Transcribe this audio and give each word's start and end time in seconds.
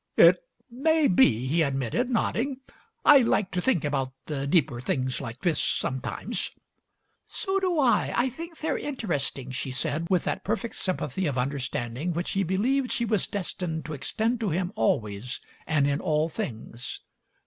"It 0.17 0.37
may 0.71 1.07
be," 1.07 1.45
he 1.45 1.61
admitted, 1.61 2.09
nodding. 2.09 2.61
"I 3.05 3.19
like 3.19 3.51
to 3.51 3.61
think 3.61 3.83
about 3.85 4.11
the 4.25 4.47
deeper 4.47 4.81
things 4.81 5.21
like 5.21 5.41
this 5.41 5.61
sometimes." 5.61 6.49
"So 7.27 7.59
do 7.59 7.77
I. 7.79 8.11
I 8.15 8.27
think 8.27 8.57
they're 8.57 8.79
interesting," 8.79 9.51
she 9.51 9.69
said 9.69 10.07
with 10.09 10.23
that 10.23 10.43
perfect 10.43 10.77
sympathy 10.77 11.27
of 11.27 11.37
understanding 11.37 12.13
which 12.13 12.31
he 12.31 12.41
believed 12.41 12.91
she 12.91 13.05
was 13.05 13.27
destined 13.27 13.85
to 13.85 13.93
extend 13.93 14.39
to 14.39 14.49
him 14.49 14.73
always 14.75 15.39
and 15.67 15.85
in 15.87 16.01
all 16.01 16.29
things. 16.29 17.01